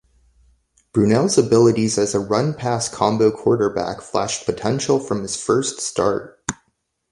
Brunell's 0.95 1.37
abilities 1.37 1.99
as 1.99 2.15
a 2.15 2.19
run-pass 2.19 2.89
combo 2.89 3.29
quarterback 3.29 4.01
flashed 4.01 4.47
potential 4.47 4.97
from 4.99 5.21
his 5.21 5.35
first 5.39 5.79
start. 5.79 6.39